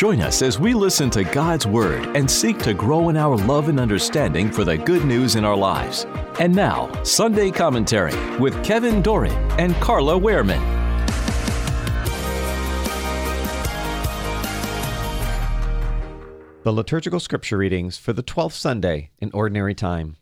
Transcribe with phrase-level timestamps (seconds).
[0.00, 3.68] Join us as we listen to God's Word and seek to grow in our love
[3.68, 6.06] and understanding for the good news in our lives.
[6.38, 10.58] And now, Sunday Commentary with Kevin Doran and Carla Wehrman.
[16.62, 20.16] The liturgical scripture readings for the 12th Sunday in Ordinary Time.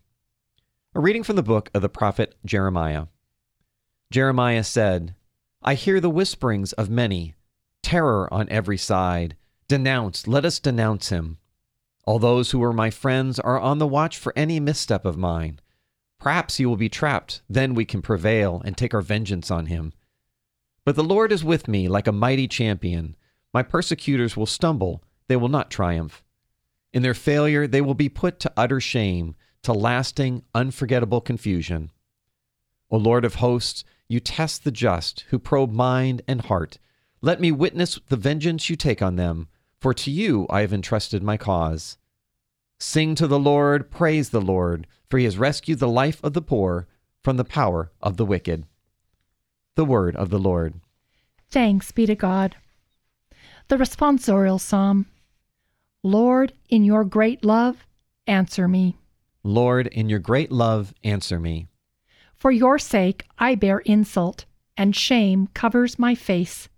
[0.93, 3.05] A reading from the book of the prophet Jeremiah.
[4.11, 5.15] Jeremiah said,
[5.63, 7.35] I hear the whisperings of many,
[7.81, 9.37] terror on every side.
[9.69, 11.37] Denounce, let us denounce him.
[12.03, 15.59] All those who were my friends are on the watch for any misstep of mine.
[16.19, 19.93] Perhaps he will be trapped, then we can prevail and take our vengeance on him.
[20.85, 23.15] But the Lord is with me like a mighty champion.
[23.53, 26.23] My persecutors will stumble, they will not triumph.
[26.91, 31.91] In their failure, they will be put to utter shame, to lasting, unforgettable confusion.
[32.89, 36.79] O Lord of hosts, you test the just who probe mind and heart.
[37.21, 39.47] Let me witness the vengeance you take on them,
[39.79, 41.97] for to you I have entrusted my cause.
[42.79, 46.41] Sing to the Lord, praise the Lord, for he has rescued the life of the
[46.41, 46.87] poor
[47.23, 48.65] from the power of the wicked.
[49.75, 50.79] The word of the Lord.
[51.49, 52.55] Thanks be to God.
[53.67, 55.07] The responsorial psalm
[56.03, 57.85] Lord, in your great love,
[58.25, 58.97] answer me.
[59.43, 61.67] Lord, in your great love, answer me.
[62.35, 64.45] For your sake I bear insult,
[64.77, 66.69] and shame covers my face.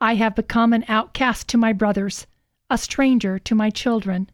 [0.00, 2.26] I have become an outcast to my brothers,
[2.68, 4.30] a stranger to my children.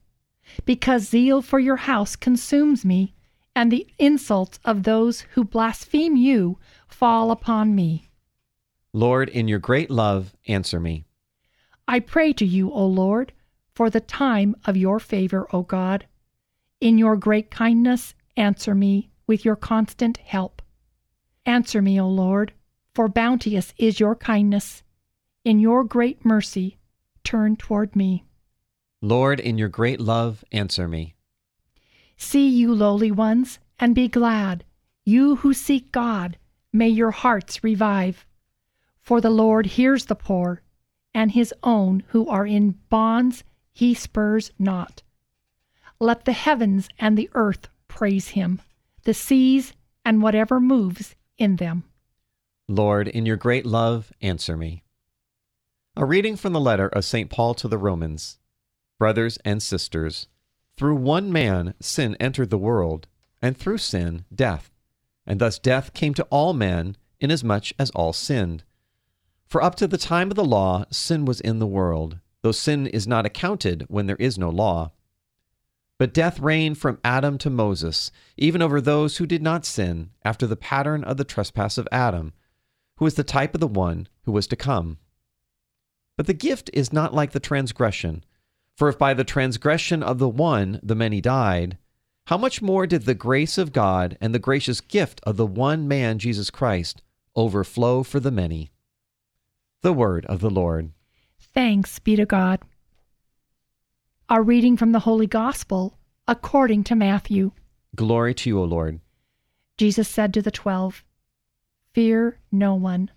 [0.64, 3.14] Because zeal for your house consumes me,
[3.54, 6.58] and the insults of those who blaspheme you
[6.88, 8.10] fall upon me.
[8.92, 11.04] Lord, in your great love, answer me.
[11.86, 13.32] I pray to you, O Lord,
[13.74, 16.06] for the time of your favor, O God.
[16.80, 20.60] In your great kindness, answer me with your constant help.
[21.46, 22.52] Answer me, O Lord,
[22.94, 24.82] for bounteous is your kindness.
[25.44, 26.78] In your great mercy,
[27.24, 28.24] turn toward me.
[29.00, 31.14] Lord, in your great love, answer me.
[32.16, 34.64] See, you lowly ones, and be glad.
[35.04, 36.38] You who seek God,
[36.72, 38.24] may your hearts revive.
[39.00, 40.62] For the Lord hears the poor,
[41.12, 43.42] and his own who are in bonds
[43.72, 45.02] he spurs not.
[45.98, 48.60] Let the heavens and the earth praise him,
[49.02, 49.72] the seas
[50.04, 51.82] and whatever moves in them.
[52.68, 54.84] Lord, in your great love, answer me.
[55.94, 57.28] A reading from the letter of St.
[57.28, 58.38] Paul to the Romans.
[58.98, 60.26] Brothers and sisters,
[60.74, 63.08] through one man sin entered the world,
[63.42, 64.72] and through sin death.
[65.26, 68.64] And thus death came to all men, inasmuch as all sinned.
[69.46, 72.86] For up to the time of the law, sin was in the world, though sin
[72.86, 74.92] is not accounted when there is no law.
[75.98, 80.46] But death reigned from Adam to Moses, even over those who did not sin, after
[80.46, 82.32] the pattern of the trespass of Adam,
[82.96, 84.96] who is the type of the one who was to come.
[86.16, 88.24] But the gift is not like the transgression.
[88.76, 91.78] For if by the transgression of the one the many died,
[92.26, 95.88] how much more did the grace of God and the gracious gift of the one
[95.88, 97.02] man Jesus Christ
[97.34, 98.70] overflow for the many?
[99.82, 100.92] The word of the Lord.
[101.38, 102.60] Thanks be to God.
[104.28, 105.98] Our reading from the Holy Gospel
[106.28, 107.52] according to Matthew.
[107.96, 109.00] Glory to you, O Lord.
[109.76, 111.04] Jesus said to the twelve,
[111.92, 113.10] Fear no one.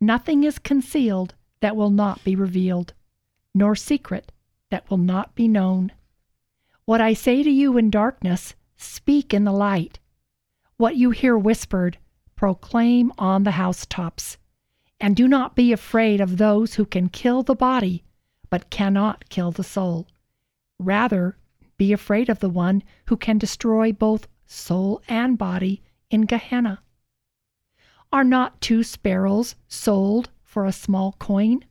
[0.00, 2.92] Nothing is concealed that will not be revealed,
[3.54, 4.32] nor secret
[4.70, 5.92] that will not be known.
[6.84, 9.98] What I say to you in darkness, speak in the light.
[10.76, 11.98] What you hear whispered,
[12.34, 14.38] proclaim on the housetops.
[14.98, 18.04] And do not be afraid of those who can kill the body,
[18.48, 20.06] but cannot kill the soul.
[20.78, 21.36] Rather,
[21.76, 26.82] be afraid of the one who can destroy both soul and body in Gehenna.
[28.12, 31.64] Are not two sparrows sold for a small coin?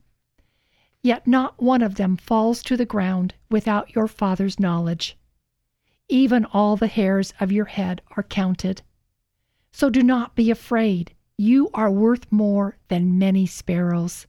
[1.04, 5.18] Yet not one of them falls to the ground without your Father's knowledge.
[6.08, 8.82] Even all the hairs of your head are counted.
[9.74, 11.14] So do not be afraid.
[11.38, 14.28] You are worth more than many sparrows.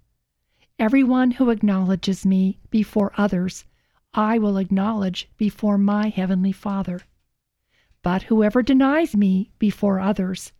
[0.80, 3.64] Everyone who acknowledges me before others,
[4.14, 7.02] I will acknowledge before my heavenly Father.
[8.02, 10.52] But whoever denies me before others,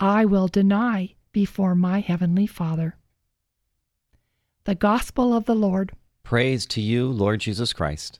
[0.00, 2.96] I will deny before my heavenly Father.
[4.64, 5.92] The Gospel of the Lord.
[6.22, 8.18] Praise to you, Lord Jesus Christ.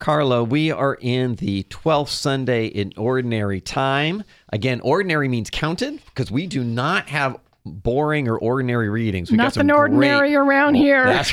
[0.00, 4.24] Carla, we are in the 12th Sunday in Ordinary Time.
[4.50, 7.36] Again, ordinary means counted because we do not have
[7.66, 9.30] boring or ordinary readings.
[9.30, 11.22] We Nothing ordinary great, around here.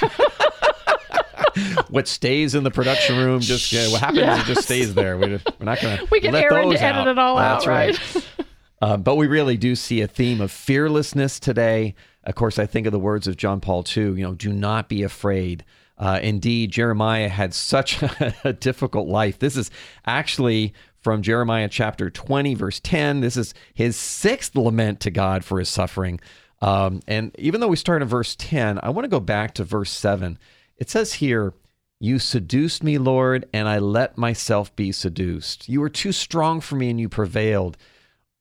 [1.89, 4.43] What stays in the production room just uh, what happens yes.
[4.43, 5.17] it just stays there.
[5.17, 7.07] We, are not going to we can let those edit out.
[7.07, 8.15] it all That's out, right?
[8.15, 8.27] right.
[8.81, 11.95] uh, but we really do see a theme of fearlessness today.
[12.23, 14.03] Of course, I think of the words of John Paul II.
[14.03, 15.65] You know, do not be afraid.
[15.97, 18.01] Uh, indeed, Jeremiah had such
[18.43, 19.39] a difficult life.
[19.39, 19.69] This is
[20.05, 23.21] actually from Jeremiah chapter 20, verse 10.
[23.21, 26.19] This is his sixth lament to God for his suffering.
[26.61, 29.63] Um, and even though we start in verse 10, I want to go back to
[29.63, 30.37] verse 7.
[30.77, 31.53] It says here,
[31.99, 35.69] You seduced me, Lord, and I let myself be seduced.
[35.69, 37.77] You were too strong for me and you prevailed.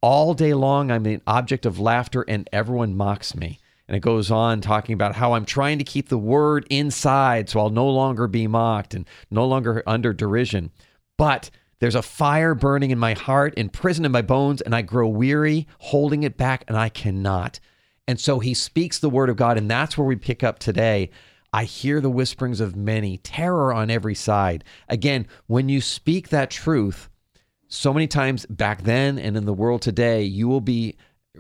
[0.00, 3.58] All day long, I'm an object of laughter and everyone mocks me.
[3.88, 7.58] And it goes on talking about how I'm trying to keep the word inside so
[7.58, 10.70] I'll no longer be mocked and no longer under derision.
[11.16, 11.50] But
[11.80, 15.66] there's a fire burning in my heart, imprisoned in my bones, and I grow weary
[15.78, 17.58] holding it back, and I cannot.
[18.06, 21.10] And so he speaks the word of God, and that's where we pick up today.
[21.52, 24.64] I hear the whisperings of many, terror on every side.
[24.88, 27.08] Again, when you speak that truth,
[27.69, 30.97] so many times back then and in the world today, you will be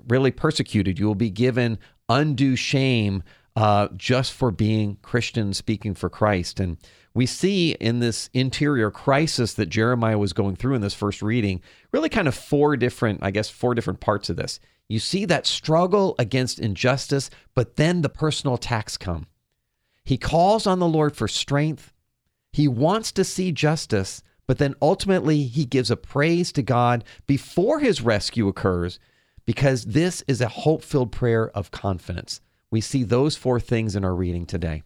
[0.08, 0.98] really persecuted.
[0.98, 1.78] You will be given
[2.08, 3.22] undue shame
[3.56, 6.60] uh, just for being Christian, speaking for Christ.
[6.60, 6.76] And
[7.14, 11.60] we see in this interior crisis that Jeremiah was going through in this first reading,
[11.90, 14.60] really kind of four different, I guess, four different parts of this.
[14.88, 19.26] You see that struggle against injustice, but then the personal attacks come.
[20.04, 21.92] He calls on the Lord for strength.
[22.52, 27.78] He wants to see justice, but then ultimately he gives a praise to God before
[27.78, 28.98] his rescue occurs
[29.46, 32.40] because this is a hope filled prayer of confidence.
[32.70, 34.82] We see those four things in our reading today.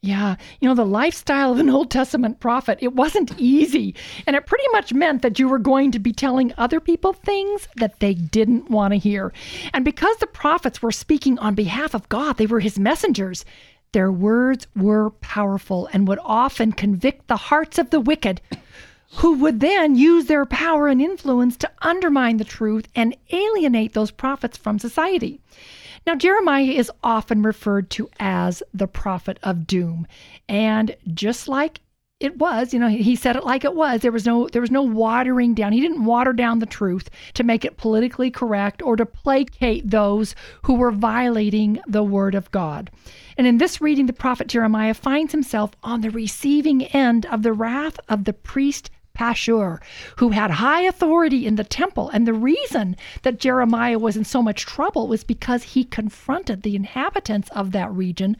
[0.00, 3.94] Yeah, you know, the lifestyle of an Old Testament prophet, it wasn't easy.
[4.26, 7.68] And it pretty much meant that you were going to be telling other people things
[7.76, 9.32] that they didn't want to hear.
[9.72, 13.46] And because the prophets were speaking on behalf of God, they were his messengers,
[13.92, 18.42] their words were powerful and would often convict the hearts of the wicked,
[19.16, 24.10] who would then use their power and influence to undermine the truth and alienate those
[24.10, 25.40] prophets from society.
[26.06, 30.06] Now, Jeremiah is often referred to as the prophet of doom.
[30.48, 31.80] And just like
[32.20, 34.00] it was, you know, he said it like it was.
[34.00, 35.72] There was no there was no watering down.
[35.72, 40.34] He didn't water down the truth to make it politically correct or to placate those
[40.62, 42.90] who were violating the word of God.
[43.36, 47.52] And in this reading, the prophet Jeremiah finds himself on the receiving end of the
[47.52, 49.80] wrath of the priest Pashur,
[50.18, 52.10] who had high authority in the temple.
[52.10, 56.76] And the reason that Jeremiah was in so much trouble was because he confronted the
[56.76, 58.36] inhabitants of that region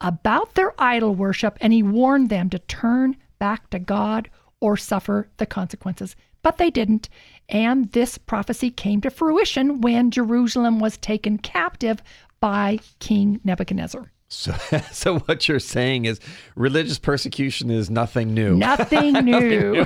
[0.00, 4.30] about their idol worship and he warned them to turn back to God
[4.60, 6.14] or suffer the consequences.
[6.42, 7.08] But they didn't.
[7.48, 12.02] And this prophecy came to fruition when Jerusalem was taken captive
[12.40, 14.12] by King Nebuchadnezzar.
[14.28, 14.52] So,
[14.92, 16.20] so what you're saying is
[16.54, 18.56] religious persecution is nothing new.
[18.56, 19.84] Nothing new.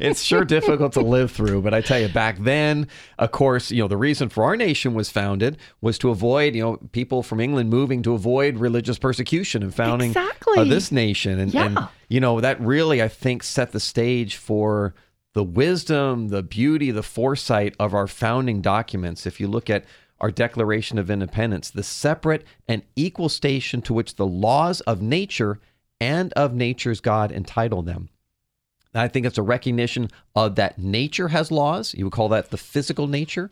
[0.00, 2.88] it's sure difficult to live through, but I tell you, back then,
[3.18, 6.62] of course, you know, the reason for our nation was founded was to avoid, you
[6.62, 10.58] know, people from England moving to avoid religious persecution and founding exactly.
[10.58, 11.38] uh, this nation.
[11.38, 11.66] And, yeah.
[11.66, 11.78] and,
[12.08, 14.94] you know, that really, I think, set the stage for
[15.34, 19.26] the wisdom, the beauty, the foresight of our founding documents.
[19.26, 19.84] If you look at
[20.20, 25.58] our Declaration of Independence, the separate and equal station to which the laws of nature
[26.00, 28.08] and of nature's God entitle them.
[28.94, 31.94] I think it's a recognition of that nature has laws.
[31.94, 33.50] You would call that the physical nature.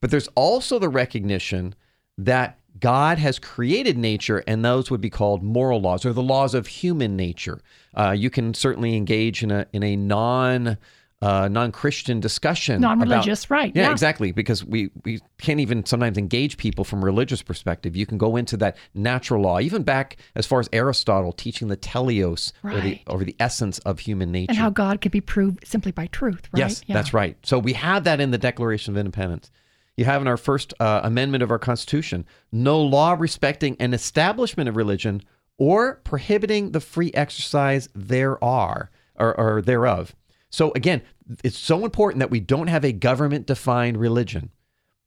[0.00, 1.74] But there's also the recognition
[2.18, 6.54] that God has created nature, and those would be called moral laws or the laws
[6.54, 7.60] of human nature.
[7.94, 10.76] Uh, you can certainly engage in a in a non
[11.22, 13.72] uh, non-Christian discussion, non-religious, about, right?
[13.74, 14.32] Yeah, yeah, exactly.
[14.32, 17.96] Because we we can't even sometimes engage people from religious perspective.
[17.96, 21.76] You can go into that natural law, even back as far as Aristotle teaching the
[21.76, 22.76] telos right.
[22.76, 25.90] or the or the essence of human nature, and how God can be proved simply
[25.92, 26.48] by truth.
[26.52, 26.60] Right?
[26.60, 26.94] Yes, yeah.
[26.94, 27.36] that's right.
[27.42, 29.50] So we have that in the Declaration of Independence.
[29.96, 34.68] You have in our first uh, amendment of our Constitution no law respecting an establishment
[34.68, 35.22] of religion
[35.56, 40.14] or prohibiting the free exercise there are or, or thereof.
[40.56, 41.02] So again,
[41.44, 44.52] it's so important that we don't have a government defined religion.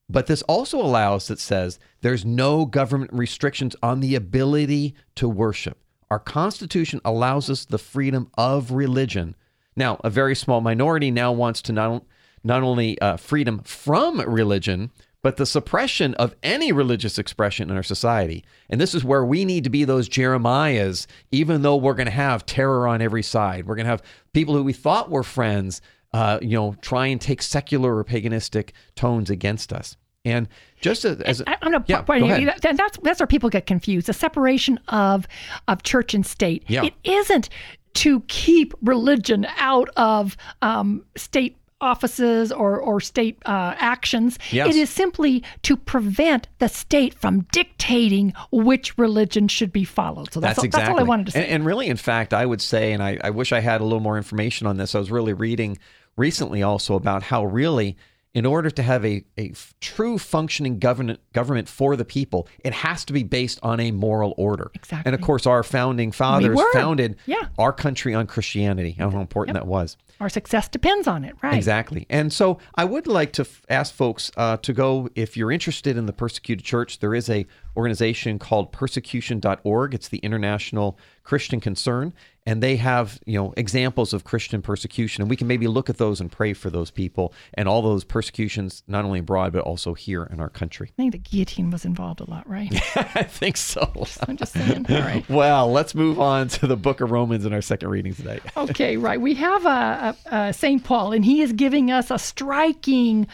[0.07, 5.79] But this also allows, it says, there's no government restrictions on the ability to worship.
[6.11, 9.35] Our Constitution allows us the freedom of religion.
[9.75, 12.03] Now, a very small minority now wants to not,
[12.43, 17.83] not only uh, freedom from religion, but the suppression of any religious expression in our
[17.83, 18.43] society.
[18.69, 22.11] And this is where we need to be those Jeremiahs, even though we're going to
[22.11, 23.67] have terror on every side.
[23.67, 25.81] We're going to have people who we thought were friends,
[26.13, 29.97] uh, you know, try and take secular or paganistic tones against us.
[30.25, 30.47] And
[30.81, 33.65] just as, as I, I'm gonna yeah, point go you- that's that's where people get
[33.65, 34.07] confused.
[34.07, 35.27] The separation of
[35.69, 36.65] of church and state.
[36.67, 36.83] Yeah.
[36.83, 37.49] It isn't
[37.95, 44.37] to keep religion out of um, state offices or or state uh, actions.
[44.51, 44.69] Yes.
[44.69, 50.33] It is simply to prevent the state from dictating which religion should be followed.
[50.33, 50.87] So that's, That's all, exactly.
[50.87, 51.43] that's all I wanted to say.
[51.43, 53.83] And, and really, in fact, I would say, and I, I wish I had a
[53.83, 54.95] little more information on this.
[54.95, 55.77] I was really reading
[56.17, 57.95] recently also about how really,
[58.35, 63.03] in order to have a, a true functioning government government for the people, it has
[63.05, 64.69] to be based on a moral order.
[64.75, 65.09] Exactly.
[65.09, 66.71] And of course, our founding fathers were.
[66.73, 67.47] founded Yeah.
[67.57, 68.91] our country on Christianity.
[68.91, 69.97] How important that was.
[70.19, 71.55] Our success depends on it, right?
[71.55, 72.05] Exactly.
[72.09, 75.97] And so I would like to f- ask folks uh, to go, if you're interested
[75.97, 77.45] in the persecuted church, there is a
[77.77, 79.93] organization called persecution.org.
[79.93, 82.13] It's the International Christian Concern.
[82.49, 85.21] And they have, you know, examples of Christian persecution.
[85.21, 88.03] And we can maybe look at those and pray for those people and all those
[88.03, 90.89] persecutions, not only abroad, but also here in our country.
[90.89, 92.73] I think the guillotine was involved a lot, right?
[92.95, 93.93] I think so.
[94.27, 94.87] I'm just saying.
[94.89, 95.23] All right.
[95.39, 98.39] Well, let's move on to the book of Romans in our second reading today.
[98.57, 99.21] Okay, right.
[99.21, 100.83] We have a, uh, uh, St.
[100.83, 103.27] Paul, and he is giving us a striking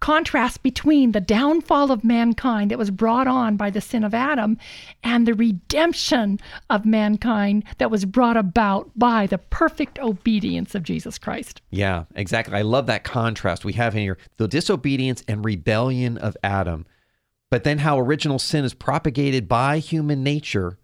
[0.00, 4.56] contrast between the downfall of mankind that was brought on by the sin of Adam
[5.04, 8.61] and the redemption of mankind that was brought about
[8.96, 11.62] by the perfect obedience of Jesus Christ.
[11.70, 12.56] Yeah, exactly.
[12.56, 16.86] I love that contrast we have here the disobedience and rebellion of Adam,
[17.50, 20.78] but then how original sin is propagated by human nature.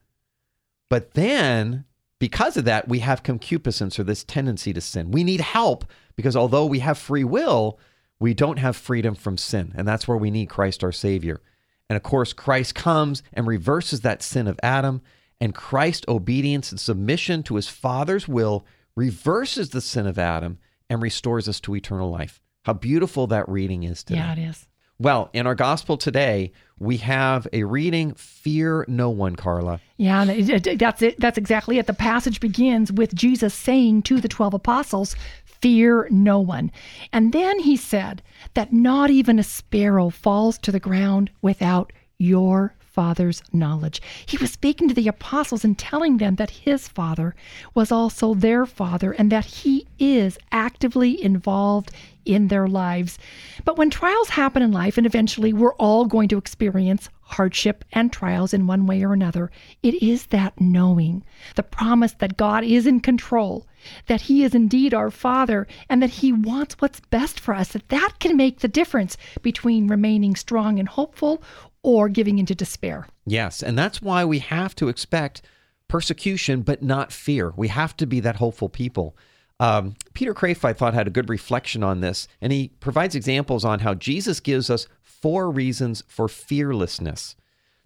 [0.91, 1.85] But then,
[2.19, 5.11] because of that, we have concupiscence or this tendency to sin.
[5.11, 5.85] We need help
[6.17, 7.79] because although we have free will,
[8.19, 9.73] we don't have freedom from sin.
[9.77, 11.41] And that's where we need Christ our Savior.
[11.89, 15.01] And of course, Christ comes and reverses that sin of Adam,
[15.41, 18.67] and Christ's obedience and submission to his Father's will
[18.97, 20.59] reverses the sin of Adam
[20.91, 22.41] and restores us to eternal life.
[22.65, 24.19] How beautiful that reading is today.
[24.21, 24.67] Yeah, it is.
[25.01, 29.81] Well, in our gospel today, we have a reading, Fear No One, Carla.
[29.97, 31.21] Yeah, and it- it- that's it.
[31.21, 31.87] That's exactly it.
[31.87, 35.15] The passage begins with Jesus saying to the 12 apostles,
[35.45, 36.73] Fear no one.
[37.13, 38.23] And then he said
[38.55, 44.03] that not even a sparrow falls to the ground without your Father's knowledge.
[44.27, 47.37] He was speaking to the apostles and telling them that his Father
[47.73, 51.93] was also their Father and that he is actively involved
[52.25, 53.17] in their lives.
[53.65, 58.13] But when trials happen in life, and eventually we're all going to experience hardship and
[58.13, 61.25] trials in one way or another, it is that knowing,
[61.55, 63.67] the promise that God is in control,
[64.07, 67.91] that He is indeed our Father, and that He wants what's best for us, that
[67.91, 71.41] that can make the difference between remaining strong and hopeful
[71.83, 73.07] or giving into despair.
[73.27, 75.43] Yes, and that's why we have to expect
[75.89, 77.53] persecution, but not fear.
[77.57, 79.17] We have to be that hopeful people.
[79.61, 83.65] Um, Peter Kreeft, I thought, had a good reflection on this, and he provides examples
[83.65, 87.35] on how Jesus gives us four reasons for fearlessness.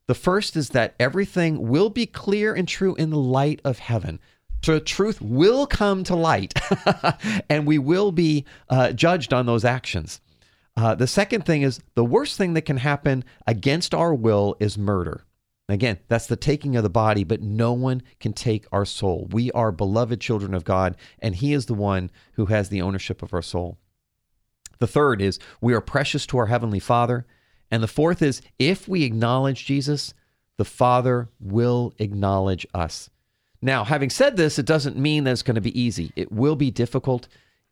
[0.07, 4.21] The first is that everything will be clear and true in the light of heaven.
[4.63, 6.55] So truth will come to light,
[7.49, 10.21] and we will be uh, judged on those actions.
[10.77, 14.79] Uh, the second thing is the worst thing that can happen against our will is
[14.79, 15.25] murder.
[15.69, 19.29] Again, that's the taking of the body, but no one can take our soul.
[19.31, 23.23] We are beloved children of God, and He is the one who has the ownership
[23.23, 23.79] of our soul.
[24.81, 27.27] The third is we are precious to our Heavenly Father.
[27.71, 30.13] And the fourth is if we acknowledge Jesus,
[30.59, 33.09] the Father will acknowledge us.
[33.63, 36.13] Now, having said this, it doesn't mean that it's going to be easy.
[36.17, 37.29] It will be difficult.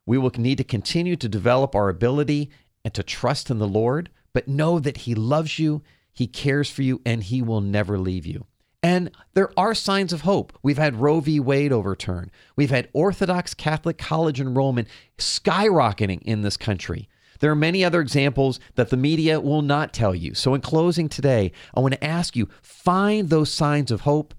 [0.07, 2.51] We will need to continue to develop our ability
[2.85, 5.83] and to trust in the Lord, but know that He loves you,
[6.13, 8.47] He cares for you, and He will never leave you.
[8.83, 10.59] And there are signs of hope.
[10.63, 11.39] We've had Roe v.
[11.39, 12.31] Wade overturned.
[12.57, 17.09] We've had Orthodox Catholic college enrollment skyrocketing in this country.
[17.41, 20.35] There are many other examples that the media will not tell you.
[20.35, 24.35] So, in closing today, I want to ask you find those signs of hope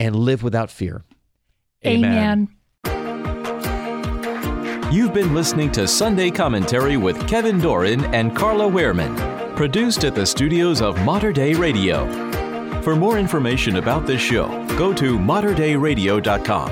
[0.00, 1.04] and live without fear.
[1.86, 2.48] Amen.
[4.94, 10.24] You've been listening to Sunday Commentary with Kevin Doran and Carla Wehrman, produced at the
[10.24, 12.06] studios of Mater Dei Radio.
[12.80, 14.46] For more information about this show,
[14.78, 16.68] go to materdeiradio.com.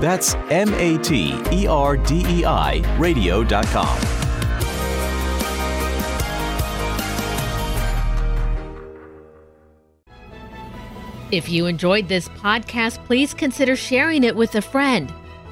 [0.00, 3.98] That's M A T E R D E I radio.com.
[11.30, 15.12] If you enjoyed this podcast, please consider sharing it with a friend.